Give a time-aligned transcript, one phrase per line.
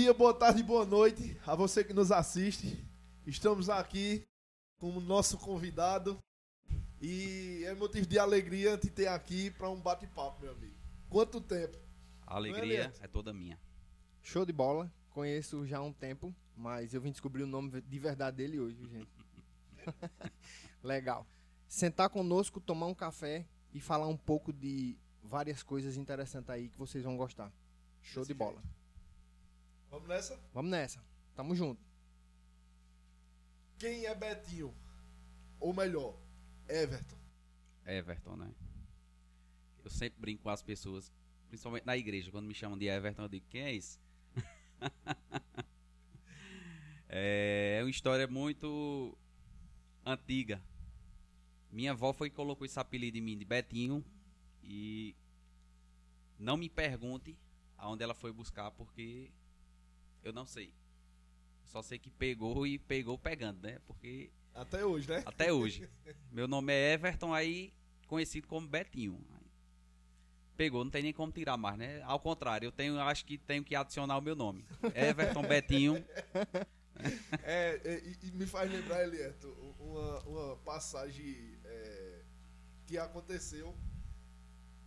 [0.00, 2.86] dia, boa tarde, boa noite a você que nos assiste.
[3.26, 4.24] Estamos aqui
[4.78, 6.16] com o nosso convidado
[7.02, 10.76] e é motivo de alegria te ter aqui para um bate-papo, meu amigo.
[11.10, 11.76] Quanto tempo?
[12.24, 13.58] A alegria é toda minha.
[14.22, 14.88] Show de bola.
[15.10, 18.86] Conheço já há um tempo, mas eu vim descobrir o nome de verdade dele hoje,
[18.86, 19.10] gente.
[20.80, 21.26] Legal.
[21.66, 26.78] Sentar conosco, tomar um café e falar um pouco de várias coisas interessantes aí que
[26.78, 27.52] vocês vão gostar.
[28.00, 28.62] Show de bola.
[29.90, 30.40] Vamos nessa?
[30.52, 31.04] Vamos nessa.
[31.34, 31.80] Tamo junto.
[33.78, 34.74] Quem é Betinho?
[35.60, 36.18] Ou melhor,
[36.68, 37.16] Everton.
[37.86, 38.54] Everton, né?
[39.84, 41.12] Eu sempre brinco com as pessoas,
[41.48, 43.98] principalmente na igreja, quando me chamam de Everton, eu digo, quem é esse?
[47.08, 49.16] é uma história muito
[50.04, 50.62] antiga.
[51.70, 54.04] Minha avó foi que colocou esse apelido em mim de Betinho
[54.62, 55.14] e
[56.38, 57.36] não me pergunte
[57.76, 59.30] aonde ela foi buscar porque
[60.22, 60.72] eu não sei.
[61.64, 63.78] Só sei que pegou e pegou pegando, né?
[63.86, 65.22] Porque até hoje, né?
[65.24, 65.88] Até hoje.
[66.32, 67.72] Meu nome é Everton aí
[68.08, 69.24] conhecido como Betinho.
[70.56, 72.02] Pegou, não tem nem como tirar mais, né?
[72.02, 74.64] Ao contrário, eu tenho, acho que tenho que adicionar o meu nome.
[74.94, 76.04] Everton Betinho.
[77.44, 82.22] É, é e, e, me faz lembrar, Elieto, uma, uma passagem é,
[82.84, 83.76] que aconteceu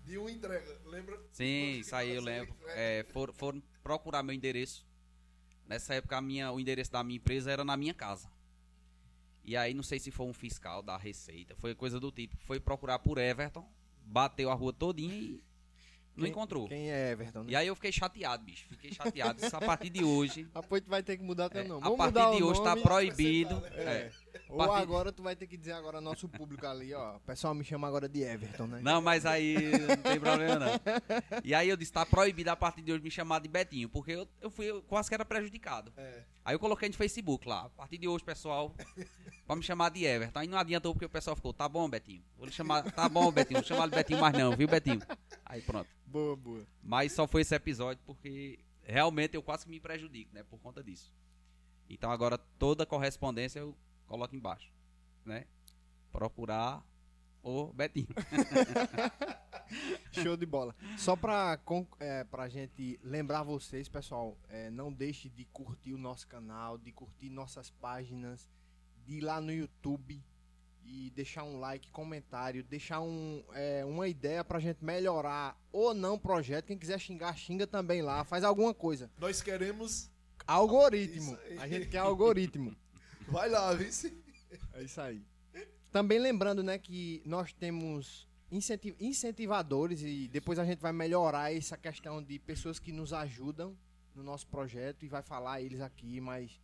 [0.03, 1.17] de uma entrega, lembra?
[1.31, 2.53] Sim, isso aí eu lembro.
[2.67, 4.85] É, foram, foram procurar meu endereço.
[5.71, 8.29] Nessa época, a minha, o endereço da minha empresa era na minha casa.
[9.41, 12.35] E aí, não sei se foi um fiscal da Receita, foi coisa do tipo.
[12.41, 13.65] Foi procurar por Everton,
[14.03, 15.41] bateu a rua todinha e
[16.13, 16.67] não quem, encontrou.
[16.67, 17.43] Quem é Everton?
[17.43, 17.51] Né?
[17.53, 18.67] E aí eu fiquei chateado, bicho.
[18.67, 19.39] Fiquei chateado.
[19.45, 20.43] Isso a partir de hoje.
[20.53, 21.81] Depois tu vai ter que mudar teu é, nome.
[21.81, 23.63] Vamos a partir de hoje tá proibido.
[23.67, 23.81] É.
[23.81, 24.11] é.
[24.51, 24.81] Ou partir...
[24.81, 27.15] agora tu vai ter que dizer agora nosso público ali, ó.
[27.15, 28.81] O pessoal me chama agora de Everton, né?
[28.83, 30.71] Não, mas aí não tem problema não.
[31.41, 34.11] E aí eu disse, tá proibido a partir de hoje me chamar de Betinho, porque
[34.11, 35.93] eu, eu fui eu quase que era prejudicado.
[35.95, 36.23] É.
[36.43, 37.61] Aí eu coloquei no Facebook lá.
[37.61, 38.75] A partir de hoje, pessoal,
[39.47, 40.39] pode me chamar de Everton.
[40.39, 42.21] Aí não adiantou porque o pessoal ficou, tá bom, Betinho.
[42.35, 43.61] Vou lhe chamar, tá bom, Betinho.
[43.61, 45.01] Vou chamar de Betinho mais não, viu, Betinho?
[45.45, 45.87] Aí pronto.
[46.05, 46.67] Boa, boa.
[46.83, 50.43] Mas só foi esse episódio porque realmente eu quase que me prejudico, né?
[50.43, 51.13] Por conta disso.
[51.89, 53.75] Então agora toda correspondência eu
[54.11, 54.69] coloco embaixo,
[55.23, 55.45] né?
[56.11, 56.85] Procurar
[57.41, 58.07] o Betinho.
[60.11, 60.75] Show de bola.
[60.97, 61.57] Só pra,
[61.97, 66.91] é, pra gente lembrar vocês, pessoal, é, não deixe de curtir o nosso canal, de
[66.91, 68.49] curtir nossas páginas,
[69.05, 70.21] de ir lá no YouTube
[70.83, 76.15] e deixar um like, comentário, deixar um, é, uma ideia pra gente melhorar ou não
[76.15, 76.65] o projeto.
[76.65, 79.09] Quem quiser xingar, xinga também lá, faz alguma coisa.
[79.17, 80.11] Nós queremos
[80.45, 81.37] algoritmo.
[81.61, 82.75] A gente quer algoritmo.
[83.31, 84.13] Vai lá, vice.
[84.73, 85.25] É isso aí.
[85.89, 91.77] Também lembrando, né, que nós temos incentiv incentivadores e depois a gente vai melhorar essa
[91.77, 93.77] questão de pessoas que nos ajudam
[94.13, 96.59] no nosso projeto e vai falar eles aqui, mas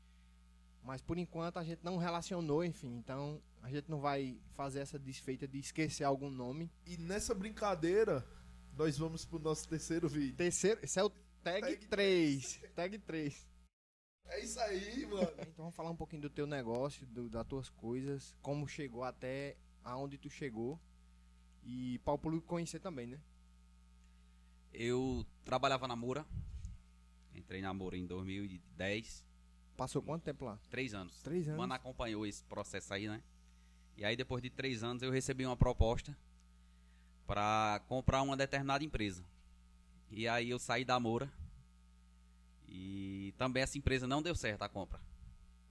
[0.84, 5.00] mas por enquanto a gente não relacionou, enfim, então a gente não vai fazer essa
[5.00, 6.70] desfeita de esquecer algum nome.
[6.86, 8.26] E nessa brincadeira,
[8.76, 10.36] nós vamos pro nosso terceiro vídeo.
[10.36, 11.10] Terceiro, esse é o
[11.44, 12.60] tag, tag 3.
[12.76, 13.48] Tag 3.
[14.30, 15.32] É isso aí, mano.
[15.40, 19.56] Então vamos falar um pouquinho do teu negócio, do, das tuas coisas, como chegou até
[19.84, 20.80] aonde tu chegou.
[21.64, 23.20] E para o público conhecer também, né?
[24.74, 26.26] Eu trabalhava na Moura.
[27.34, 29.26] Entrei na Moura em 2010.
[29.76, 30.60] Passou quanto tempo lá?
[30.70, 31.22] Três anos.
[31.22, 31.58] Três anos.
[31.58, 33.22] O Mano acompanhou esse processo aí, né?
[33.96, 36.16] E aí, depois de três anos, eu recebi uma proposta
[37.26, 39.24] para comprar uma determinada empresa.
[40.10, 41.32] E aí, eu saí da Moura.
[42.68, 45.02] E também essa empresa não deu certo a compra.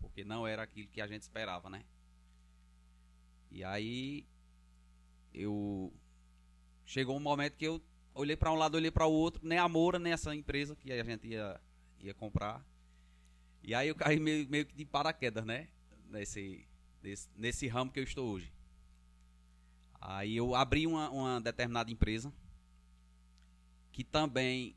[0.01, 1.85] Porque não era aquilo que a gente esperava, né?
[3.51, 4.27] E aí,
[5.33, 5.93] eu.
[6.85, 7.83] Chegou um momento que eu
[8.15, 10.93] olhei para um lado, olhei para o outro, nem a Moura, nem essa empresa que
[10.93, 11.61] a gente ia,
[11.99, 12.65] ia comprar
[13.67, 15.67] e aí eu caí meio, meio que de paraquedas, né?
[16.09, 16.65] Nesse,
[17.03, 18.53] nesse, nesse ramo que eu estou hoje.
[20.01, 22.33] Aí eu abri uma, uma determinada empresa
[23.91, 24.77] que também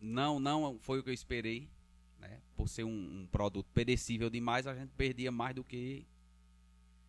[0.00, 1.68] não não foi o que eu esperei,
[2.18, 2.40] né?
[2.56, 6.06] Por ser um, um produto perecível demais, a gente perdia mais do que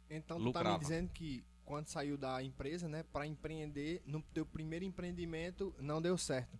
[0.09, 0.69] Então tu lucrava.
[0.69, 5.74] tá me dizendo que quando saiu da empresa, né, para empreender, no teu primeiro empreendimento
[5.80, 6.57] não deu certo.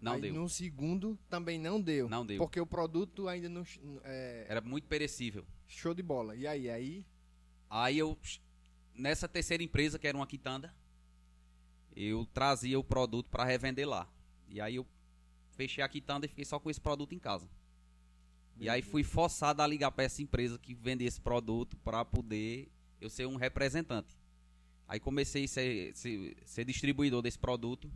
[0.00, 0.34] Não Aí deu.
[0.34, 2.08] No segundo também não deu.
[2.08, 2.38] Não deu.
[2.38, 3.64] Porque o produto ainda não.
[4.04, 4.46] É...
[4.48, 5.44] Era muito perecível.
[5.66, 6.36] Show de bola.
[6.36, 6.70] E aí?
[6.70, 7.04] Aí?
[7.68, 8.16] Aí eu.
[8.94, 10.72] Nessa terceira empresa, que era uma quitanda,
[11.96, 14.08] eu trazia o produto para revender lá.
[14.48, 14.86] E aí eu
[15.58, 17.50] fechei a quitanda e fiquei só com esse produto em casa.
[18.60, 22.70] E aí fui forçado a ligar para essa empresa que vende esse produto para poder
[23.00, 24.16] eu ser um representante.
[24.86, 27.90] Aí comecei a ser, ser, ser distribuidor desse produto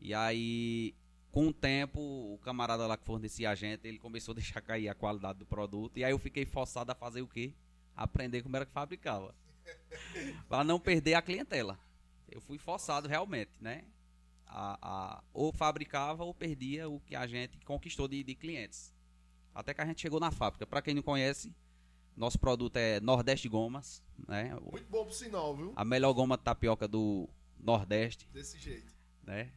[0.00, 0.94] e aí,
[1.32, 4.88] com o tempo, o camarada lá que fornecia a gente, ele começou a deixar cair
[4.88, 5.96] a qualidade do produto.
[5.96, 7.52] E aí eu fiquei forçado a fazer o quê?
[7.96, 9.34] Aprender como era que fabricava.
[10.48, 11.78] para não perder a clientela.
[12.30, 13.84] Eu fui forçado realmente, né?
[14.46, 18.92] A, a, ou fabricava ou perdia o que a gente conquistou de, de clientes.
[19.54, 20.66] Até que a gente chegou na fábrica.
[20.66, 21.54] Para quem não conhece,
[22.16, 24.56] nosso produto é Nordeste Gomas, né?
[24.70, 25.72] Muito bom pro sinal, viu?
[25.74, 28.92] A melhor goma de tapioca do Nordeste, Desse jeito.
[29.22, 29.50] né?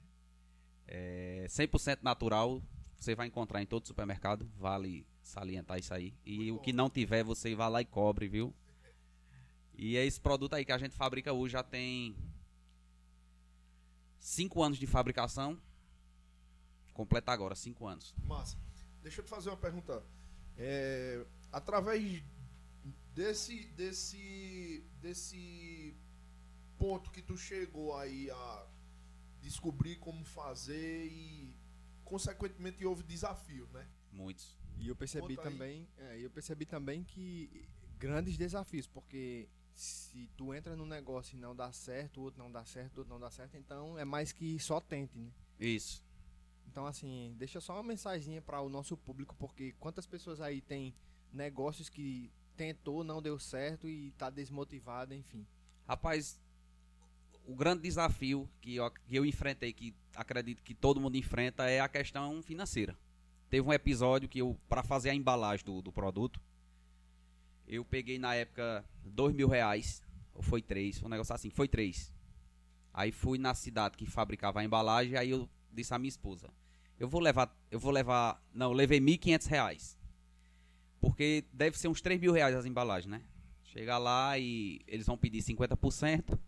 [0.88, 2.62] É 100% natural,
[2.98, 6.14] você vai encontrar em todo supermercado, vale salientar isso aí.
[6.26, 6.62] E Muito o bom.
[6.62, 8.54] que não tiver, você vai lá e cobre, viu?
[9.76, 12.16] E é esse produto aí que a gente fabrica hoje já tem
[14.20, 15.60] 5 anos de fabricação.
[16.94, 18.16] Completa agora, 5 anos.
[18.24, 18.58] Massa.
[19.02, 20.04] Deixa eu te fazer uma pergunta.
[20.58, 22.24] É, através
[23.14, 25.96] desse, desse, desse
[26.78, 28.68] ponto que tu chegou aí a
[29.40, 31.56] descobrir como fazer e,
[32.04, 33.88] consequentemente, houve desafio, né?
[34.12, 34.58] Muitos.
[34.78, 37.68] E eu percebi Conta também, é, eu percebi também que
[37.98, 42.52] grandes desafios, porque se tu entra num negócio e não dá certo, o outro não
[42.52, 45.30] dá certo, o outro não dá certo, então é mais que só tente, né?
[45.60, 46.04] Isso.
[46.68, 50.96] Então assim, deixa só uma mensaginha para o nosso público, porque quantas pessoas aí tem
[51.32, 55.46] negócios que tentou, não deu certo e tá desmotivado, enfim.
[55.88, 56.40] Rapaz,
[57.46, 61.80] o grande desafio que eu, que eu enfrentei, que acredito que todo mundo enfrenta, é
[61.80, 62.98] a questão financeira.
[63.48, 66.42] Teve um episódio que eu, para fazer a embalagem do, do produto,
[67.68, 70.02] eu peguei na época dois mil reais,
[70.34, 72.14] ou foi três, um negócio assim, foi três.
[72.94, 76.50] Aí fui na cidade que fabricava a embalagem, aí eu disse à minha esposa,
[77.00, 79.98] eu vou levar, eu vou levar, não, levei mil quinhentos reais.
[81.00, 83.22] Porque deve ser uns três mil reais as embalagens, né?
[83.64, 86.40] Chega lá e eles vão pedir 50%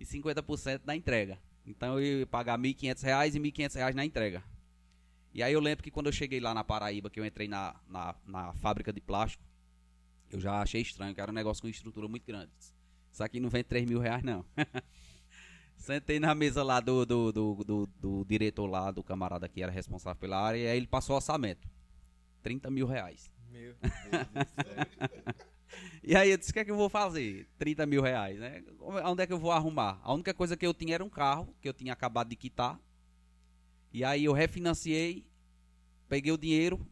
[0.00, 1.38] e 50% da entrega.
[1.64, 4.42] Então eu ia pagar 1.500 reais e 1.500 reais na entrega.
[5.32, 7.76] E aí eu lembro que quando eu cheguei lá na Paraíba, que eu entrei na,
[7.88, 9.44] na, na fábrica de plástico,
[10.36, 12.50] eu já achei estranho, que era um negócio com estrutura muito grande.
[13.10, 14.44] Isso aqui não vem 3 mil reais, não.
[15.76, 19.72] Sentei na mesa lá do, do, do, do, do diretor lá, do camarada que era
[19.72, 21.68] responsável pela área, e aí ele passou o orçamento.
[22.42, 23.30] 30 mil reais.
[23.50, 23.74] Meu
[26.02, 27.48] E aí eu disse, o que é que eu vou fazer?
[27.58, 28.62] 30 mil reais, né?
[28.80, 30.00] Onde é que eu vou arrumar?
[30.02, 32.78] A única coisa que eu tinha era um carro, que eu tinha acabado de quitar.
[33.92, 35.24] E aí eu refinanciei,
[36.08, 36.86] peguei o dinheiro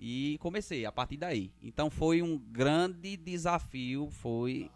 [0.00, 1.52] e comecei a partir daí.
[1.62, 4.70] Então foi um grande desafio, foi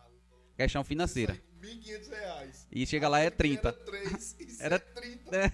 [0.56, 1.32] questão financeira.
[1.32, 2.68] Isso aí, 1.500 reais.
[2.70, 3.68] E chega lá é Aqui 30.
[3.68, 5.30] Era 3, isso Era- é 30.
[5.30, 5.52] né?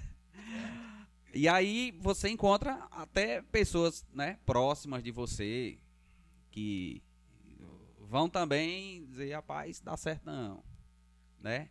[1.33, 5.79] E aí você encontra até pessoas, né, próximas de você
[6.51, 7.01] que
[8.09, 10.65] vão também dizer, rapaz, dá certo não,
[11.39, 11.71] né?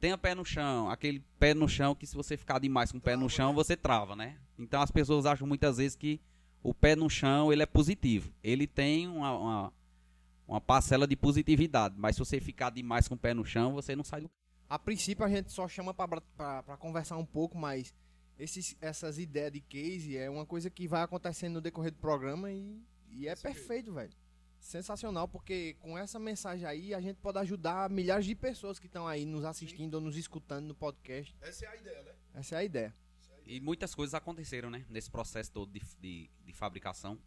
[0.00, 3.00] Tenha pé no chão, aquele pé no chão que se você ficar demais com o
[3.00, 3.54] pé no chão, né?
[3.54, 4.38] você trava, né?
[4.58, 6.18] Então as pessoas acham muitas vezes que
[6.66, 8.32] o pé no chão, ele é positivo.
[8.42, 9.72] Ele tem uma, uma,
[10.48, 13.94] uma parcela de positividade, mas se você ficar demais com o pé no chão, você
[13.94, 14.30] não sai do
[14.68, 17.94] A princípio a gente só chama pra conversar um pouco, mas
[18.36, 22.50] esses, essas ideias de case é uma coisa que vai acontecendo no decorrer do programa
[22.50, 22.82] e,
[23.12, 24.12] e é perfeito, velho.
[24.58, 29.06] Sensacional, porque com essa mensagem aí a gente pode ajudar milhares de pessoas que estão
[29.06, 31.32] aí nos assistindo ou nos escutando no podcast.
[31.40, 32.12] Essa é a ideia, né?
[32.34, 33.05] Essa é a ideia.
[33.46, 34.84] E muitas coisas aconteceram, né?
[34.90, 37.18] Nesse processo todo de, de, de fabricação.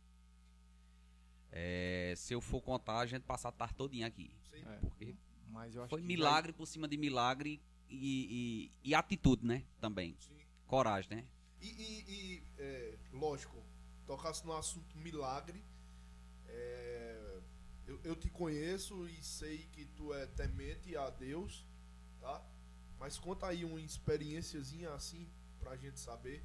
[1.51, 4.31] É, se eu for contar, a gente passa a tarde todinha aqui.
[4.51, 4.63] Sim.
[4.67, 4.77] É.
[4.79, 5.15] Porque
[5.47, 9.63] Mas eu acho foi que milagre por cima de milagre e, e, e atitude, né?
[9.79, 10.15] Também.
[10.19, 10.37] Sim.
[10.67, 11.25] Coragem, né?
[11.61, 13.63] E, e- e, é, lógico,
[14.05, 15.63] tocasse no assunto milagre.
[16.47, 17.39] é,
[17.87, 21.65] eu, eu te conheço e sei que tu é temente a Deus,
[22.19, 22.45] tá?
[22.99, 25.27] Mas conta aí uma experiênciazinha assim
[25.59, 26.43] pra gente saber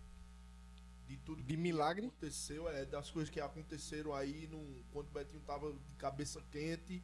[1.06, 2.06] de tudo De que milagre?
[2.06, 7.02] aconteceu, é das coisas que aconteceram aí no, quando o Betinho tava de cabeça quente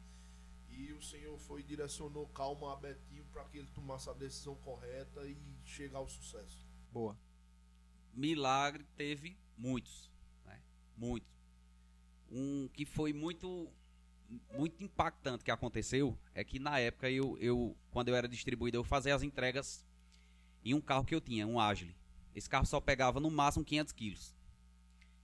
[0.69, 4.55] e o Senhor foi e direcionou calma a Betinho para que ele tomasse a decisão
[4.55, 6.65] correta e chegar ao sucesso.
[6.91, 7.17] Boa.
[8.13, 10.09] Milagre teve muitos,
[10.45, 10.59] né?
[10.97, 11.29] Muitos.
[12.29, 13.71] Um que foi muito
[14.57, 18.85] muito impactante que aconteceu é que na época eu, eu quando eu era distribuidor eu
[18.85, 19.85] fazia as entregas
[20.63, 21.95] em um carro que eu tinha, um Agile.
[22.35, 24.35] Esse carro só pegava no máximo 500 quilos.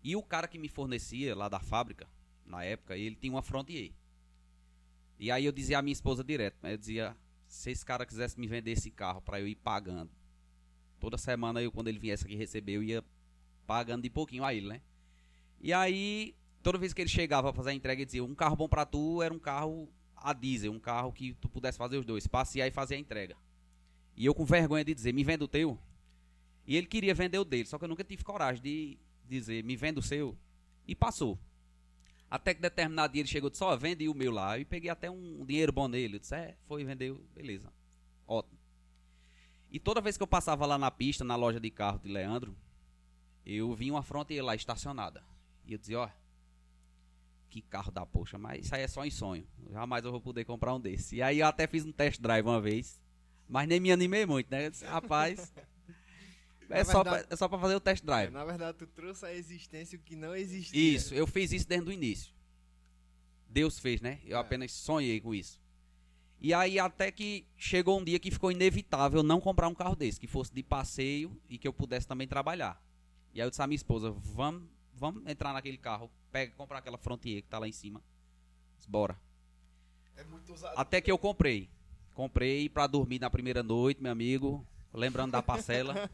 [0.04, 2.08] E o cara que me fornecia lá da fábrica,
[2.46, 3.92] na época, ele tinha uma Frontier.
[5.20, 6.74] E aí eu dizia à minha esposa direto, né?
[6.74, 10.12] eu dizia, se esse cara quisesse me vender esse carro para eu ir pagando,
[11.00, 13.04] toda semana eu quando ele viesse aqui receber, eu ia
[13.66, 14.82] pagando de pouquinho a ele, né?
[15.60, 18.56] E aí, toda vez que ele chegava pra fazer a entrega, ele dizia, um carro
[18.56, 22.06] bom pra tu era um carro a diesel, um carro que tu pudesse fazer os
[22.06, 23.36] dois, passear e fazer a entrega.
[24.16, 25.80] E eu com vergonha de dizer, me venda o teu.
[26.68, 29.78] E ele queria vender o dele, só que eu nunca tive coragem de dizer, me
[29.78, 30.38] venda o seu.
[30.86, 31.40] E passou.
[32.30, 34.60] Até que determinado dia ele chegou e disse, ó, oh, vende o meu lá.
[34.60, 36.18] E peguei até um dinheiro bom nele.
[36.18, 37.72] Eu disse, é, foi, vendeu, beleza.
[38.28, 38.60] Ótimo.
[39.72, 42.56] E toda vez que eu passava lá na pista, na loja de carro de Leandro,
[43.46, 45.24] eu vi uma Frontier lá estacionada.
[45.66, 46.10] E eu dizia, ó,
[47.50, 49.48] que carro da poxa, mas isso aí é só em sonho.
[49.72, 51.18] Jamais eu vou poder comprar um desse.
[51.18, 53.02] E aí eu até fiz um test drive uma vez,
[53.48, 54.66] mas nem me animei muito, né?
[54.66, 55.54] Eu disse, rapaz,
[56.70, 58.32] é, só verdade, pra, é só pra fazer o test drive.
[58.32, 60.96] Na verdade, tu trouxe a existência o que não existia.
[60.96, 62.34] Isso, eu fiz isso desde o início.
[63.50, 64.20] Deus fez, né?
[64.26, 64.40] Eu é.
[64.40, 65.62] apenas sonhei com isso.
[66.40, 70.20] E aí até que chegou um dia que ficou inevitável não comprar um carro desse,
[70.20, 72.82] que fosse de passeio e que eu pudesse também trabalhar.
[73.34, 76.98] E aí eu disse à minha esposa, vamos, vamos entrar naquele carro, pega, comprar aquela
[76.98, 78.04] Frontier que tá lá em cima.
[78.88, 79.20] Bora.
[80.16, 80.24] É
[80.76, 81.70] até que eu comprei.
[82.14, 84.66] Comprei para dormir na primeira noite, meu amigo
[84.98, 86.10] lembrando da parcela.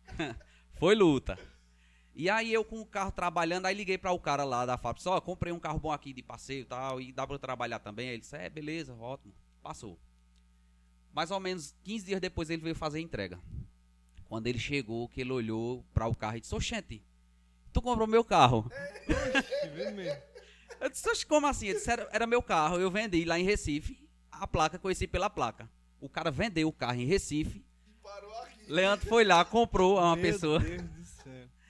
[0.74, 1.38] Foi luta.
[2.16, 5.02] E aí eu com o carro trabalhando, aí liguei para o cara lá da fábrica,
[5.02, 8.08] só comprei um carro bom aqui de passeio e tal, e dá para trabalhar também.
[8.08, 9.34] Aí ele disse, é, beleza, ótimo.
[9.62, 9.98] Passou.
[11.12, 13.38] Mais ou menos 15 dias depois ele veio fazer a entrega.
[14.28, 17.02] Quando ele chegou, que ele olhou para o carro e disse, oxente,
[17.72, 18.70] tu comprou meu carro.
[20.80, 21.66] eu disse, como assim?
[21.66, 25.28] Ele disse, era, era meu carro, eu vendi lá em Recife, a placa conheci pela
[25.28, 25.68] placa.
[26.00, 27.64] O cara vendeu o carro em Recife,
[28.68, 30.60] Leandro foi lá, comprou a uma Meu pessoa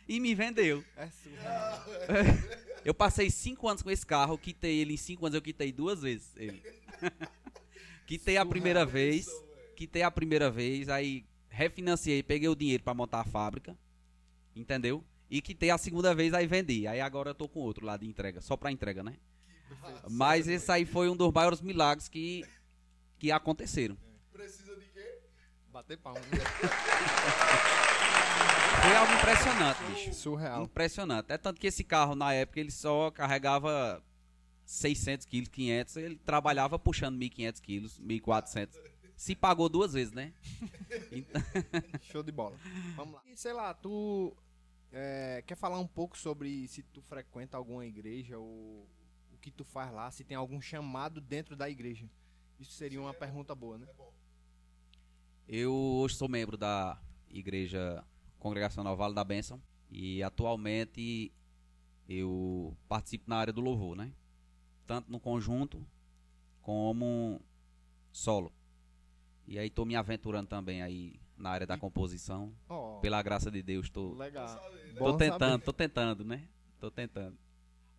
[0.09, 0.85] e me vendeu.
[0.97, 1.85] É surreal.
[2.85, 6.03] Eu passei cinco anos com esse carro, quitei ele em cinco anos, eu quitei duas
[6.03, 6.63] vezes ele.
[8.07, 9.27] quitei a primeira vez,
[9.75, 13.75] quitei a primeira vez, aí refinanciei, peguei o dinheiro para montar a fábrica,
[14.55, 15.03] entendeu?
[15.31, 16.87] E quitei a segunda vez, aí vendi.
[16.87, 19.17] Aí agora eu tô com outro lá de entrega, só para entrega, né?
[20.11, 22.45] Mas esse aí foi um dos maiores milagres que,
[23.19, 23.97] que aconteceram.
[24.31, 24.64] Precisa de
[25.75, 26.21] Bater palma.
[28.81, 30.15] Foi algo impressionante, bicho.
[30.15, 30.63] Surreal.
[30.63, 31.33] Impressionante.
[31.33, 34.01] É tanto que esse carro, na época, ele só carregava
[34.65, 35.97] 600 quilos, 500.
[35.97, 38.69] Ele trabalhava puxando 1.500 quilos, 1.400.
[39.17, 40.33] Se pagou duas vezes, né?
[41.11, 41.43] Então...
[42.03, 42.57] Show de bola.
[42.95, 43.23] Vamos lá.
[43.27, 44.33] E sei lá, tu
[44.93, 48.89] é, quer falar um pouco sobre se tu frequenta alguma igreja ou
[49.33, 52.09] o que tu faz lá, se tem algum chamado dentro da igreja?
[52.61, 53.89] Isso seria uma pergunta boa, né?
[53.91, 54.13] É bom.
[55.47, 56.99] Eu hoje sou membro da
[57.29, 58.03] Igreja
[58.39, 59.61] Congregacional Vale da Bênção
[59.91, 61.31] e atualmente
[62.09, 64.13] eu participo na área do louvor, né?
[64.87, 65.87] Tanto no conjunto
[66.63, 67.41] como
[68.11, 68.51] solo.
[69.47, 72.55] E aí estou me aventurando também aí na área da composição.
[72.69, 74.49] Oh, Pela graça de Deus, tô, legal.
[74.97, 76.49] tô tentando, tô tentando, né?
[76.81, 77.37] Tô tentando.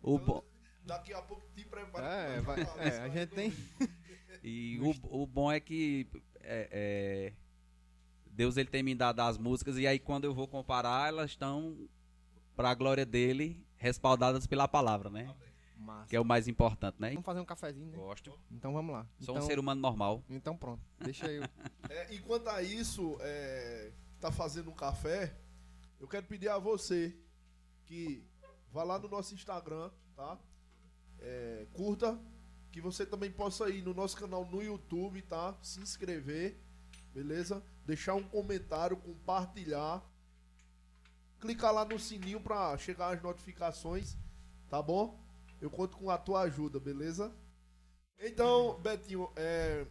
[0.02, 0.44] O então,
[0.86, 2.06] Daqui a pouco te prepara.
[2.06, 3.52] É, vai, é, a gente tem.
[4.42, 4.78] E
[5.10, 6.08] o, o bom é que
[6.40, 7.32] é, é,
[8.30, 11.76] Deus ele tem me dado as músicas e aí quando eu vou comparar, elas estão
[12.54, 15.34] para a glória dele, respaldadas pela palavra, né?
[15.76, 16.06] Massa.
[16.06, 17.10] Que é o mais importante, né?
[17.10, 17.98] Vamos fazer um cafezinho, né?
[17.98, 18.38] Gosto.
[18.50, 19.06] Então vamos lá.
[19.18, 20.22] Sou então, um ser humano normal.
[20.30, 21.42] Então pronto, deixa eu.
[21.90, 23.90] é, enquanto a isso, é,
[24.20, 25.36] tá fazendo um café,
[25.98, 27.14] eu quero pedir a você
[27.84, 28.24] que
[28.70, 30.38] vá lá no nosso Instagram, tá?
[31.28, 32.16] É, curta,
[32.70, 35.58] que você também possa ir no nosso canal no YouTube, tá?
[35.60, 36.56] Se inscrever,
[37.12, 37.60] beleza?
[37.84, 40.08] Deixar um comentário, compartilhar.
[41.40, 44.16] Clicar lá no sininho para chegar as notificações,
[44.70, 45.20] tá bom?
[45.60, 47.34] Eu conto com a tua ajuda, beleza?
[48.20, 49.84] Então, Betinho, é,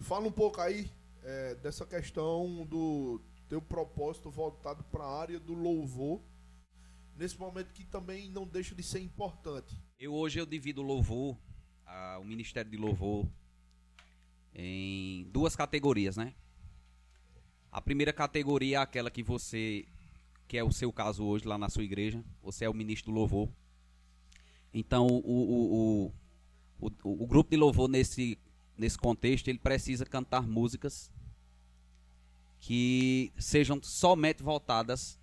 [0.00, 0.92] fala um pouco aí
[1.22, 3.18] é, dessa questão do
[3.48, 6.20] teu propósito voltado para a área do louvor,
[7.16, 9.87] nesse momento que também não deixa de ser importante.
[10.00, 11.36] Eu hoje eu divido o louvor
[11.84, 13.26] a, o Ministério de Louvor
[14.54, 16.34] em duas categorias, né?
[17.72, 19.86] A primeira categoria é aquela que você,
[20.46, 23.18] que é o seu caso hoje lá na sua igreja, você é o ministro do
[23.18, 23.48] louvor.
[24.72, 26.12] Então, o, o,
[26.80, 28.38] o, o, o grupo de louvor nesse,
[28.76, 31.10] nesse contexto, ele precisa cantar músicas
[32.60, 35.18] que sejam somente voltadas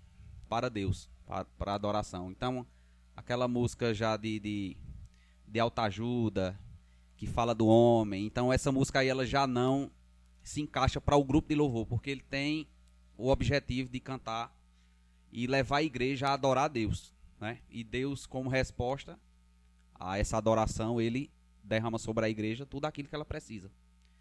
[0.50, 2.30] para Deus, para, para adoração.
[2.30, 2.66] Então,
[3.16, 4.76] aquela música já de, de
[5.46, 6.58] de autoajuda,
[7.16, 8.26] que fala do homem.
[8.26, 9.90] Então essa música aí ela já não
[10.42, 12.66] se encaixa para o grupo de louvor, porque ele tem
[13.16, 14.54] o objetivo de cantar
[15.32, 17.58] e levar a igreja a adorar a Deus, né?
[17.70, 19.18] E Deus como resposta
[19.94, 21.30] a essa adoração, ele
[21.64, 23.70] derrama sobre a igreja tudo aquilo que ela precisa.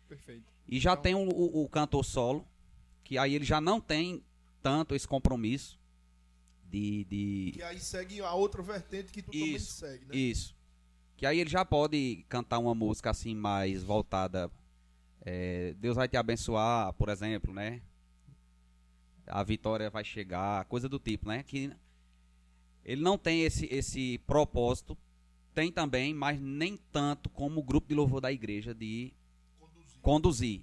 [0.08, 0.52] Perfeito.
[0.68, 1.04] E já então...
[1.04, 2.48] tem o, o, o cantor solo,
[3.04, 4.24] que aí ele já não tem
[4.64, 5.78] tanto esse compromisso
[6.70, 7.52] de, de...
[7.54, 10.16] Que aí segue a outra vertente que tu isso, também segue, né?
[10.16, 10.56] Isso.
[11.16, 14.52] Que aí ele já pode cantar uma música assim mais voltada.
[15.22, 17.82] É, Deus vai te abençoar, por exemplo, né?
[19.28, 21.44] a vitória vai chegar, coisa do tipo, né?
[21.44, 21.72] Que
[22.84, 24.98] ele não tem esse, esse propósito,
[25.54, 29.14] tem também, mas nem tanto como o grupo de louvor da igreja de
[29.60, 30.02] conduzir.
[30.02, 30.62] conduzir.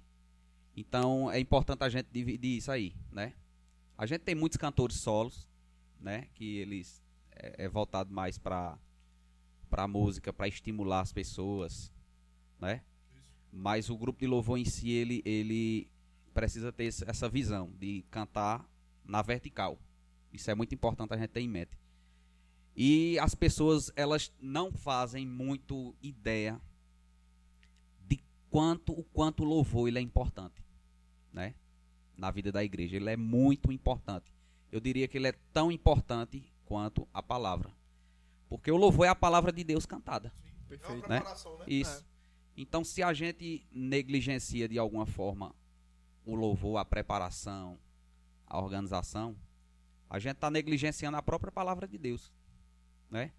[0.76, 3.34] Então é importante a gente dividir isso aí, né?
[3.96, 5.48] A gente tem muitos cantores solos,
[6.02, 6.28] né?
[6.34, 8.78] Que eles é, é voltado mais para
[9.70, 11.90] para música, para estimular as pessoas,
[12.60, 12.82] né?
[13.50, 15.88] Mas o grupo de louvor em si ele ele
[16.34, 18.68] precisa ter essa visão de cantar
[19.04, 19.78] na vertical.
[20.32, 21.78] Isso é muito importante a gente ter em mente.
[22.74, 26.60] E as pessoas, elas não fazem muito ideia
[28.08, 28.18] de
[28.50, 30.62] quanto o quanto o louvor ele é importante,
[31.32, 31.54] né?
[32.16, 34.31] Na vida da igreja, ele é muito importante.
[34.72, 37.70] Eu diria que ele é tão importante quanto a palavra.
[38.48, 40.32] Porque o louvor é a palavra de Deus cantada.
[40.42, 41.08] Sim, perfeito.
[41.08, 41.20] Né?
[41.20, 41.64] né?
[41.66, 42.00] Isso.
[42.00, 42.12] É.
[42.56, 45.54] Então, se a gente negligencia de alguma forma
[46.24, 47.78] o louvor, a preparação,
[48.46, 49.36] a organização,
[50.08, 52.32] a gente está negligenciando a própria palavra de Deus,
[53.10, 53.32] né?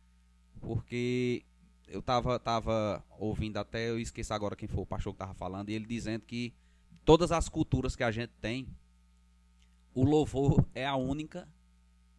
[0.59, 1.45] Porque
[1.87, 5.69] eu tava, tava ouvindo até, eu esqueci agora quem foi o pastor que tava falando,
[5.69, 6.53] e ele dizendo que
[7.05, 8.67] todas as culturas que a gente tem,
[9.93, 11.47] o louvor é a única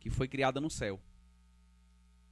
[0.00, 1.00] que foi criada no céu.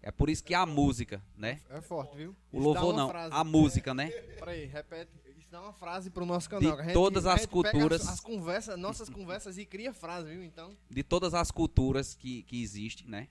[0.00, 1.60] É por isso que a música, né?
[1.70, 2.34] É forte, viu?
[2.50, 4.10] O louvor não, frase, a música, né?
[4.10, 5.22] Peraí, repete
[5.52, 6.76] dá uma frase pro nosso canal.
[6.76, 8.00] De gente, todas as culturas.
[8.00, 10.42] As, as, conversas, nossas conversas e cria frase, viu?
[10.42, 10.74] Então.
[10.88, 13.28] De todas as culturas que, que existem, né?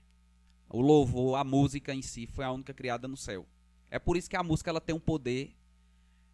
[0.70, 3.44] O louvor, a música em si foi a única criada no céu.
[3.90, 5.54] É por isso que a música ela tem um poder.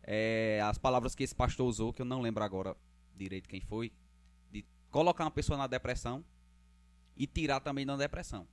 [0.02, 2.76] É, as palavras que esse pastor usou, que eu não lembro agora
[3.16, 3.90] direito quem foi,
[4.90, 6.24] colocar uma pessoa na depressão
[7.16, 8.46] e tirar também da depressão.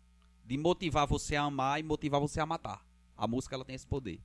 [0.43, 2.85] De motivar você a amar e motivar você a matar.
[3.17, 4.19] A música ela tem esse poder.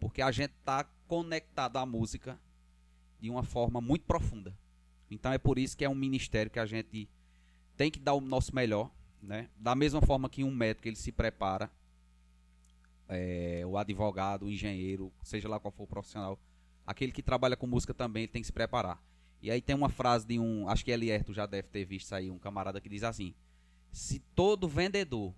[0.00, 2.38] Porque a gente está conectado à música
[3.20, 4.56] de uma forma muito profunda.
[5.10, 7.08] Então é por isso que é um ministério que a gente
[7.76, 8.90] tem que dar o nosso melhor,
[9.22, 9.48] né?
[9.56, 11.70] Da mesma forma que um médico ele se prepara,
[13.08, 16.38] é, o advogado, o engenheiro, seja lá qual for o profissional,
[16.86, 19.00] aquele que trabalha com música também tem que se preparar.
[19.44, 22.30] E aí tem uma frase de um, acho que Elierto já deve ter visto aí,
[22.30, 23.34] um camarada que diz assim:
[23.92, 25.34] se todo vendedor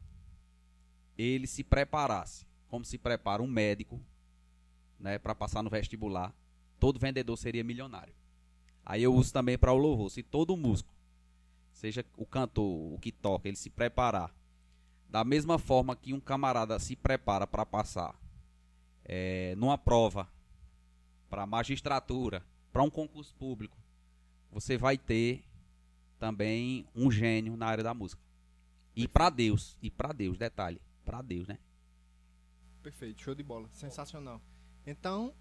[1.19, 4.01] ele se preparasse como se prepara um médico
[4.97, 6.33] né, para passar no vestibular,
[6.79, 8.14] todo vendedor seria milionário.
[8.85, 10.09] Aí eu uso também para o louvor.
[10.09, 10.95] Se todo músico,
[11.73, 14.33] seja o cantor, o que toca, ele se preparar
[15.09, 18.14] da mesma forma que um camarada se prepara para passar
[19.05, 20.29] é, numa prova,
[21.29, 23.77] para magistratura, para um concurso público,
[24.57, 25.45] você vai ter
[26.19, 28.23] também um gênio na área da música.
[28.95, 31.59] E para Deus, e para Deus, detalhe, para Deus, né?
[32.83, 34.40] Perfeito, show de bola, sensacional.
[34.87, 35.35] Então,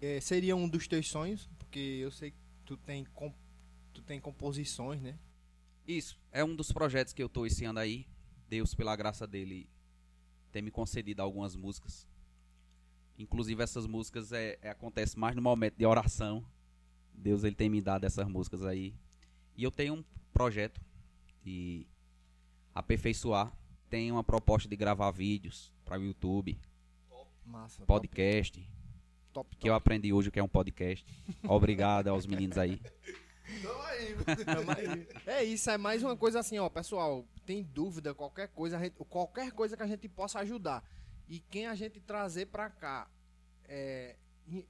[0.00, 3.06] é, seria um dos teus sonhos, porque eu sei que tu tem,
[3.92, 5.18] tu tem composições, né?
[5.86, 8.06] Isso, é um dos projetos que eu estou iniciando aí.
[8.48, 9.68] Deus, pela graça dele,
[10.50, 12.08] tem me concedido algumas músicas.
[13.18, 16.42] Inclusive essas músicas é, é acontece mais no momento de oração.
[17.16, 18.94] Deus ele tem me dado essas músicas aí.
[19.56, 20.80] E eu tenho um projeto
[21.42, 21.86] de
[22.74, 23.52] aperfeiçoar.
[23.88, 26.58] Tenho uma proposta de gravar vídeos para o YouTube,
[27.44, 28.60] Massa, podcast.
[29.32, 29.56] Top, top.
[29.56, 31.06] Que eu aprendi hoje que é um podcast.
[31.48, 32.80] Obrigado aos meninos aí.
[33.62, 35.08] Tamo aí, Tamo aí.
[35.24, 37.24] É isso, é mais uma coisa assim, ó, pessoal.
[37.44, 40.82] Tem dúvida, qualquer coisa, gente, qualquer coisa que a gente possa ajudar.
[41.28, 43.08] E quem a gente trazer pra cá
[43.64, 44.16] é,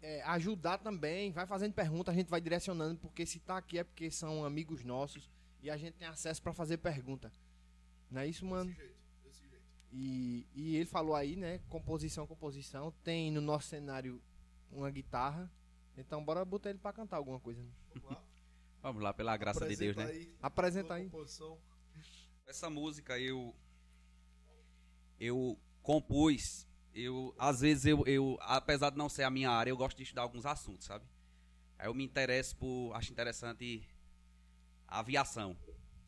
[0.02, 3.84] é, ajudar também, vai fazendo pergunta, a gente vai direcionando, porque se tá aqui é
[3.84, 5.30] porque são amigos nossos
[5.62, 7.32] e a gente tem acesso para fazer pergunta.
[8.10, 8.70] Não é isso, mano?
[9.22, 9.64] Desse jeito.
[9.92, 11.60] E, e ele falou aí, né?
[11.68, 12.92] Composição, composição.
[13.02, 14.22] Tem no nosso cenário
[14.70, 15.50] uma guitarra.
[15.96, 17.62] Então bora botar ele pra cantar alguma coisa.
[17.62, 17.70] Né?
[17.94, 18.22] Vamos lá.
[18.82, 20.12] Vamos lá, pela graça Apresenta de Deus, né?
[20.12, 21.04] Aí, Apresenta aí.
[21.06, 21.58] Composição.
[22.46, 23.54] Essa música eu.
[25.18, 26.66] Eu compus.
[26.98, 30.02] Eu, às vezes, eu, eu, apesar de não ser a minha área, eu gosto de
[30.02, 31.04] estudar alguns assuntos, sabe?
[31.78, 32.90] Aí eu me interesso por.
[32.94, 33.86] Acho interessante
[34.88, 35.54] aviação.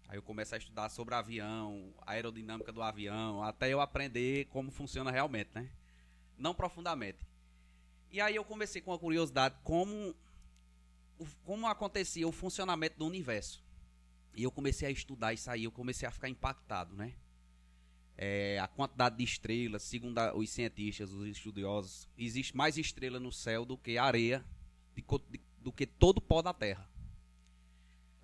[0.08, 4.70] Aí eu começo a estudar sobre avião, a aerodinâmica do avião, até eu aprender como
[4.70, 5.70] funciona realmente, né?
[6.38, 7.18] Não profundamente.
[8.10, 10.16] E aí eu comecei com a curiosidade como
[11.44, 13.62] como acontecia o funcionamento do universo.
[14.34, 17.12] E eu comecei a estudar isso aí, eu comecei a ficar impactado, né?
[18.20, 23.64] É, a quantidade de estrelas, segundo os cientistas, os estudiosos, existe mais estrela no céu
[23.64, 24.44] do que areia,
[24.96, 26.90] de, de, do que todo o pó da Terra.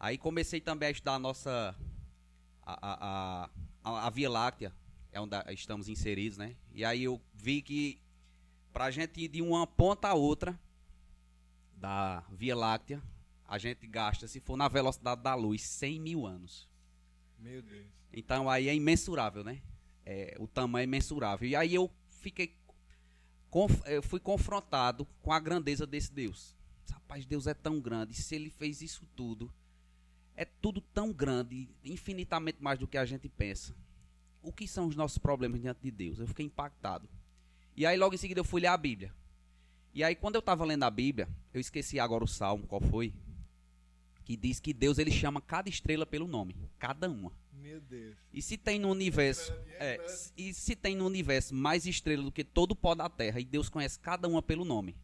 [0.00, 1.76] Aí comecei também a estudar a nossa.
[2.66, 3.50] A, a,
[3.84, 4.72] a, a Via Láctea,
[5.12, 6.56] é onde estamos inseridos, né?
[6.72, 8.00] E aí eu vi que
[8.72, 10.58] pra gente ir de uma ponta a outra
[11.76, 13.00] da Via Láctea,
[13.46, 16.68] a gente gasta, se for na velocidade da luz, 100 mil anos.
[17.38, 17.86] Meu Deus.
[18.12, 19.62] Então aí é imensurável, né?
[20.06, 21.48] É, o tamanho é imensurável.
[21.48, 22.54] E aí eu fiquei.
[23.50, 26.54] Conf, eu fui confrontado com a grandeza desse Deus.
[26.90, 28.14] Rapaz, Deus é tão grande.
[28.14, 29.50] Se ele fez isso tudo,
[30.36, 33.74] é tudo tão grande, infinitamente mais do que a gente pensa.
[34.42, 36.18] O que são os nossos problemas diante de Deus?
[36.18, 37.08] Eu fiquei impactado.
[37.76, 39.12] E aí logo em seguida eu fui ler a Bíblia.
[39.94, 43.14] E aí quando eu estava lendo a Bíblia, eu esqueci agora o salmo, qual foi?
[44.24, 47.32] Que diz que Deus ele chama cada estrela pelo nome, cada uma.
[47.52, 48.16] Meu Deus.
[48.32, 50.00] E se tem no universo, é,
[50.36, 53.44] e se tem no universo mais estrelas do que todo o pó da terra, e
[53.44, 54.96] Deus conhece cada uma pelo nome.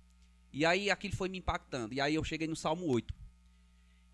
[0.53, 1.95] E aí aquilo foi me impactando.
[1.95, 3.15] E aí eu cheguei no Salmo 8.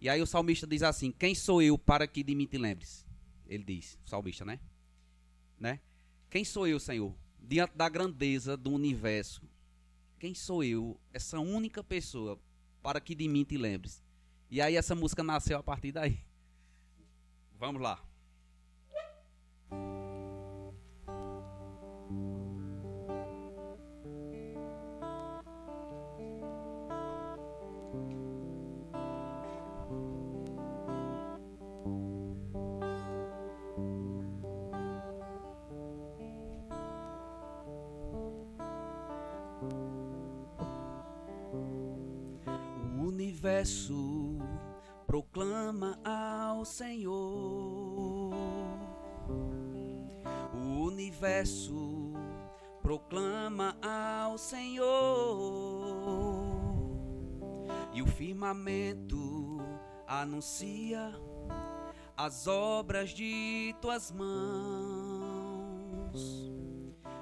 [0.00, 3.06] E aí o salmista diz assim: Quem sou eu para que de mim te lembres?
[3.48, 4.58] Ele diz, o salmista, né?
[5.58, 5.80] né?
[6.28, 7.14] Quem sou eu, Senhor?
[7.40, 9.42] Diante da grandeza do universo,
[10.18, 12.40] quem sou eu, essa única pessoa,
[12.82, 14.02] para que de mim te lembres?
[14.50, 16.18] E aí essa música nasceu a partir daí.
[17.58, 17.98] Vamos lá.
[43.46, 44.05] universo
[45.16, 48.34] proclama ao Senhor.
[50.52, 52.12] O universo
[52.82, 54.84] proclama ao Senhor.
[57.94, 59.58] E o firmamento
[60.06, 61.14] anuncia
[62.14, 64.26] as obras de tuas mãos.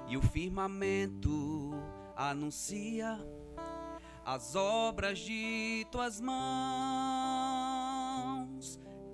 [0.09, 1.71] E o firmamento
[2.13, 3.17] anuncia
[4.25, 7.04] as obras de tuas mãos.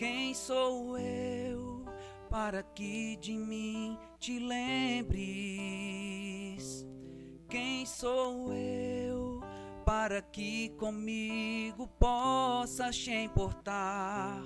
[0.02, 1.86] Quem sou eu
[2.28, 5.22] para que de mim te lembres?
[7.48, 9.42] Quem sou eu
[9.86, 14.42] para que comigo possas te importar?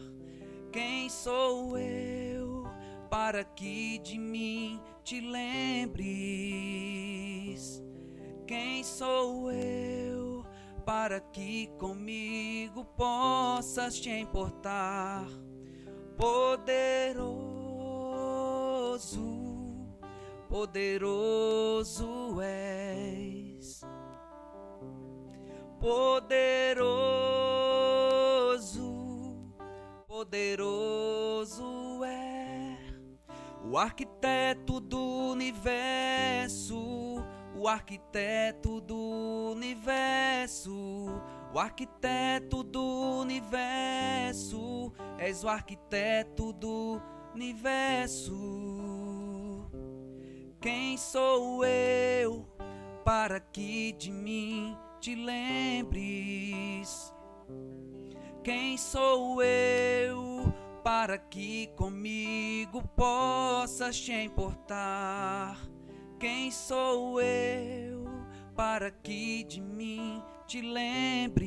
[0.73, 2.65] Quem sou eu
[3.09, 6.01] para que de mim te lembres?
[8.45, 10.14] Quem sou eu?
[10.85, 15.25] Para que comigo possas te importar.
[16.15, 17.25] Poderoso,
[20.47, 23.81] poderoso és.
[25.79, 26.85] Poderoso,
[30.07, 32.77] poderoso é
[33.63, 37.14] o arquiteto do universo
[37.57, 41.07] o arquiteto do universo,
[41.53, 47.01] o arquiteto do universo, és o arquiteto do
[47.33, 48.35] universo.
[50.59, 52.45] Quem sou eu
[53.05, 57.13] para que de mim te lembres?
[58.43, 65.74] Quem sou eu para que comigo possas te importar?
[66.25, 68.03] Quem sou eu
[68.55, 71.45] para que de mim te lembres?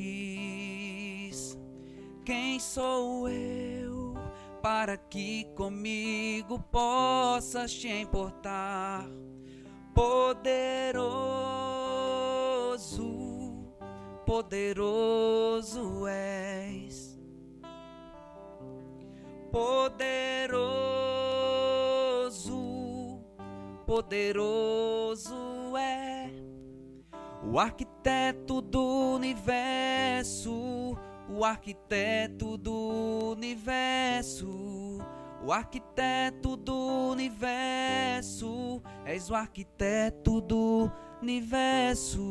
[2.23, 4.13] Quem sou eu
[4.61, 9.05] para que comigo possas te importar?
[9.93, 11.03] Poderoso,
[14.25, 17.19] poderoso és.
[19.51, 21.08] Poderoso
[23.89, 26.29] poderoso é
[27.43, 30.95] o arquiteto do universo,
[31.27, 34.99] o arquiteto do universo,
[35.43, 42.21] o arquiteto do universo, és o arquiteto do universo.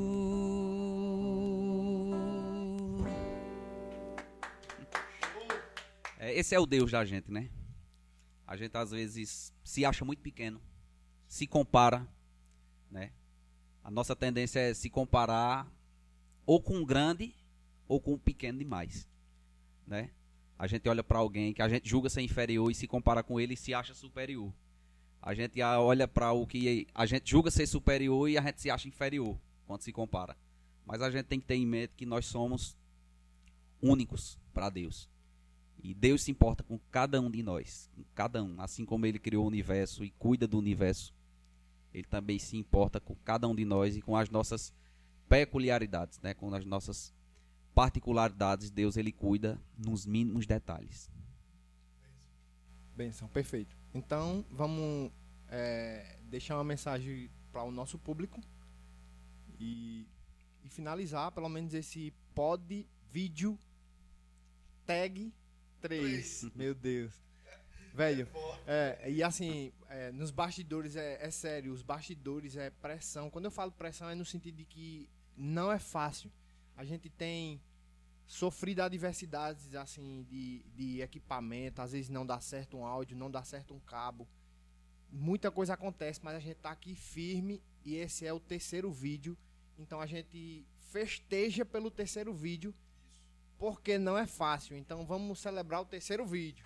[6.21, 7.51] É, esse é o Deus da gente, né?
[8.47, 10.61] A gente às vezes se acha muito pequeno
[11.29, 12.09] se compara,
[12.91, 13.13] né?
[13.85, 15.71] A nossa tendência é se comparar
[16.47, 17.35] ou com um grande
[17.87, 19.07] ou com um pequeno demais,
[19.87, 20.11] né?
[20.59, 23.39] A gente olha para alguém que a gente julga ser inferior e se compara com
[23.39, 24.53] ele e se acha superior.
[25.23, 28.71] A gente olha para o que a gente julga ser superior e a gente se
[28.71, 30.37] acha inferior quando se compara.
[30.85, 32.77] Mas a gente tem que ter em mente que nós somos
[33.81, 35.09] únicos para Deus.
[35.81, 39.19] E Deus se importa com cada um de nós, com cada um, assim como ele
[39.19, 41.15] criou o universo e cuida do universo
[41.93, 44.73] ele também se importa com cada um de nós e com as nossas
[45.29, 46.35] peculiaridades, né?
[46.35, 47.15] com as nossas
[47.75, 48.71] particularidades.
[48.71, 51.11] Deus ele cuida nos mínimos detalhes.
[52.97, 53.77] Benção, perfeito.
[53.95, 55.13] Então, vamos
[55.49, 58.41] é, deixar uma mensagem para o nosso público
[59.59, 60.07] e,
[60.65, 63.59] e finalizar, pelo menos, esse pod vídeo
[64.85, 65.33] tag
[65.81, 66.51] 3.
[66.55, 67.13] Meu Deus.
[67.95, 68.29] Velho,
[68.67, 73.31] é, e assim, é, nos bastidores é, é sério, os bastidores é pressão.
[73.31, 76.31] Quando eu falo pressão é no sentido de que não é fácil.
[76.77, 77.61] A gente tem
[78.27, 83.43] sofrido adversidades assim de, de equipamento, às vezes não dá certo um áudio, não dá
[83.43, 84.29] certo um cabo.
[85.11, 89.37] Muita coisa acontece, mas a gente tá aqui firme e esse é o terceiro vídeo.
[89.79, 92.75] Então a gente festeja pelo terceiro vídeo,
[93.57, 94.77] porque não é fácil.
[94.77, 96.65] Então vamos celebrar o terceiro vídeo.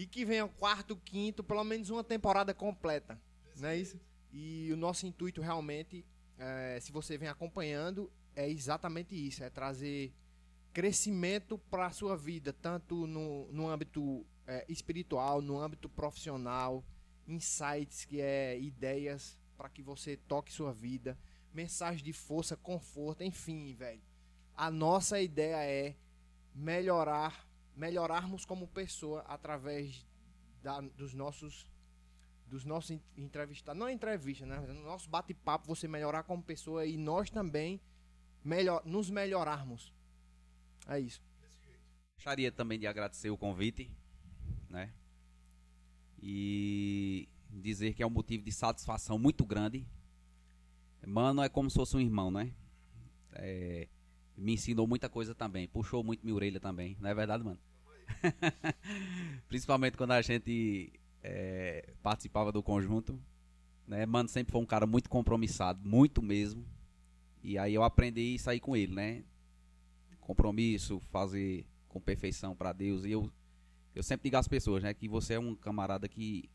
[0.00, 3.20] E que venha quarto, quinto, pelo menos uma temporada completa.
[3.58, 4.00] Não é isso?
[4.32, 6.06] E o nosso intuito realmente,
[6.38, 10.10] é, se você vem acompanhando, é exatamente isso: é trazer
[10.72, 16.82] crescimento para a sua vida, tanto no, no âmbito é, espiritual, no âmbito profissional,
[17.28, 21.18] insights, que é ideias para que você toque sua vida,
[21.52, 24.00] mensagem de força, conforto, enfim, velho.
[24.56, 25.94] A nossa ideia é
[26.54, 27.49] melhorar
[27.80, 30.06] melhorarmos como pessoa através
[30.62, 31.66] da, dos nossos
[32.46, 34.58] dos nossos entrevistados, não entrevista, né?
[34.58, 37.80] No nosso bate-papo, você melhorar como pessoa e nós também
[38.44, 39.94] melhor, nos melhorarmos.
[40.88, 41.22] É isso.
[42.16, 43.88] Gostaria também de agradecer o convite,
[44.68, 44.92] né?
[46.20, 49.86] E dizer que é um motivo de satisfação muito grande.
[51.06, 52.52] Mano, é como se fosse um irmão, né?
[53.34, 53.88] É,
[54.36, 57.60] me ensinou muita coisa também, puxou muito minha orelha também, não é verdade, mano?
[59.48, 60.92] Principalmente quando a gente
[61.22, 63.18] é, participava do conjunto,
[63.86, 64.06] né?
[64.06, 66.64] Mano sempre foi um cara muito compromissado, muito mesmo.
[67.42, 69.24] E aí eu aprendi a sair com ele, né?
[70.20, 73.04] Compromisso, fazer com perfeição para Deus.
[73.04, 73.30] E eu,
[73.94, 74.94] eu sempre digo às pessoas, né?
[74.94, 76.48] Que você é um camarada que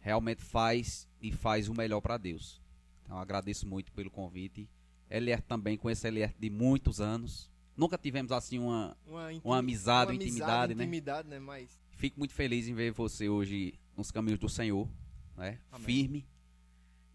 [0.00, 2.62] realmente faz e faz o melhor para Deus.
[3.02, 4.68] Então agradeço muito pelo convite.
[5.10, 7.50] Elier também, conheço Elier de muitos anos.
[7.78, 10.82] Nunca tivemos assim uma, uma, uma amizade, uma, uma intimidade, né?
[10.82, 11.38] intimidade, né?
[11.38, 11.80] Mas...
[11.92, 14.88] Fico muito feliz em ver você hoje nos caminhos do Senhor,
[15.36, 15.60] né?
[15.78, 16.26] Firme,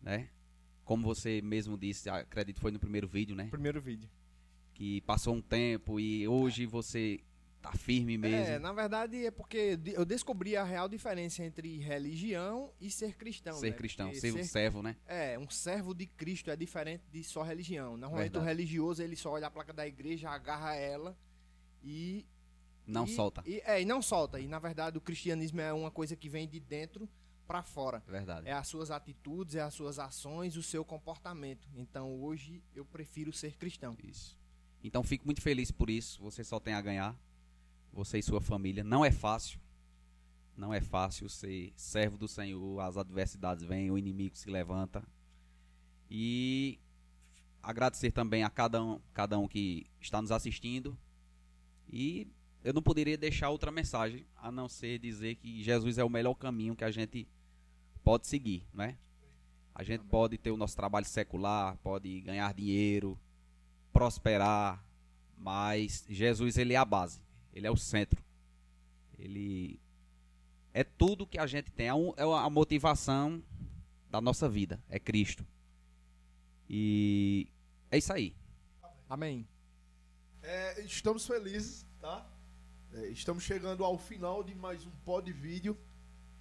[0.02, 0.30] né?
[0.86, 3.48] Como você mesmo disse, acredito que foi no primeiro vídeo, né?
[3.52, 4.10] Primeiro vídeo.
[4.74, 7.20] Que passou um tempo e hoje você
[7.64, 8.36] tá firme mesmo.
[8.36, 13.54] É, na verdade é porque eu descobri a real diferença entre religião e ser cristão.
[13.54, 13.78] Ser né?
[13.78, 14.98] cristão, ser, ser um servo, né?
[15.08, 17.96] É, um servo de Cristo é diferente de só religião.
[17.96, 18.46] Normalmente verdade.
[18.46, 21.18] o religioso ele só olha a placa da igreja, agarra ela
[21.82, 22.26] e.
[22.86, 23.42] Não e, solta.
[23.46, 24.42] E, é, e não solta.
[24.42, 27.08] E na verdade o cristianismo é uma coisa que vem de dentro
[27.48, 28.04] para fora.
[28.06, 28.48] Verdade.
[28.48, 31.66] É as suas atitudes, é as suas ações, o seu comportamento.
[31.78, 33.96] Então hoje eu prefiro ser cristão.
[34.04, 34.38] Isso.
[34.84, 36.22] Então fico muito feliz por isso.
[36.22, 37.18] Você só tem a ganhar
[37.94, 38.84] você e sua família.
[38.84, 39.60] Não é fácil.
[40.58, 42.80] Não é fácil ser servo do Senhor.
[42.82, 45.04] As adversidades vêm, o inimigo se levanta.
[46.10, 46.80] E
[47.62, 50.98] agradecer também a cada um, cada um que está nos assistindo.
[51.90, 52.28] E
[52.64, 56.34] eu não poderia deixar outra mensagem a não ser dizer que Jesus é o melhor
[56.34, 57.28] caminho que a gente
[58.04, 58.98] pode seguir, né?
[59.76, 63.18] A gente pode ter o nosso trabalho secular, pode ganhar dinheiro,
[63.92, 64.86] prosperar,
[65.38, 67.20] mas Jesus ele é a base.
[67.54, 68.24] Ele é o centro.
[69.18, 69.80] Ele
[70.74, 71.88] é tudo que a gente tem.
[71.88, 73.42] É, um, é a motivação
[74.10, 74.82] da nossa vida.
[74.90, 75.46] É Cristo.
[76.70, 77.48] E
[77.92, 78.36] é isso aí.
[79.08, 79.48] Amém.
[80.42, 82.28] É, estamos felizes, tá?
[82.94, 85.78] É, estamos chegando ao final de mais um pod vídeo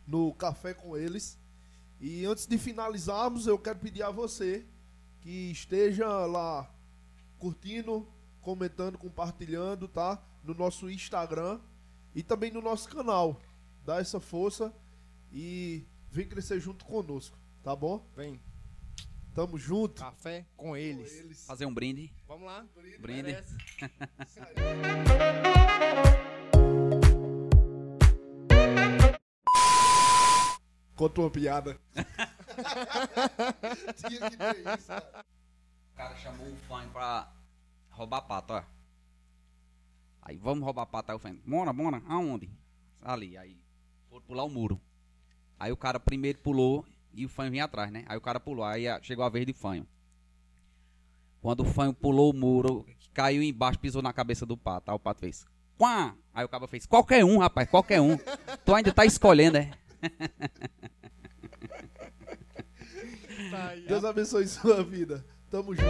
[0.07, 1.39] no Café com eles.
[2.01, 4.67] E antes de finalizarmos, eu quero pedir a você
[5.21, 6.69] que esteja lá
[7.39, 8.09] curtindo,
[8.41, 10.21] comentando, compartilhando, tá?
[10.43, 11.61] No nosso Instagram
[12.15, 13.41] e também no nosso canal.
[13.85, 14.73] Dá essa força
[15.31, 18.07] e vem crescer junto conosco, tá bom?
[18.15, 18.41] Vem.
[19.35, 20.03] Tamo junto.
[20.03, 21.11] Café com eles.
[21.11, 21.47] Com eles.
[21.47, 22.13] Fazer um brinde.
[22.29, 22.67] Vamos lá.
[22.75, 22.99] Brinde.
[22.99, 23.39] brinde.
[30.95, 31.79] Conta uma piada.
[34.07, 35.25] Tinha que ter isso, cara.
[35.93, 37.33] O cara chamou o fã pra
[37.91, 38.63] roubar pato, ó.
[40.23, 41.11] Aí vamos roubar pato.
[41.11, 42.51] Aí eu falei, bora, bora, aonde?
[43.03, 43.57] Ali, aí
[44.09, 44.81] foram pular o muro.
[45.59, 48.05] Aí o cara primeiro pulou e o fanho vinha atrás, né?
[48.07, 49.87] Aí o cara pulou, aí chegou a vez de fanho.
[51.41, 54.91] Quando o fanho pulou o muro, caiu embaixo, pisou na cabeça do pato.
[54.91, 55.45] Aí o pato fez,
[55.77, 56.15] Quá!
[56.33, 58.17] Aí o cara fez, qualquer um, rapaz, qualquer um.
[58.65, 59.71] tu ainda tá escolhendo, é?
[63.87, 65.25] Deus abençoe sua vida.
[65.51, 65.87] Tamo junto.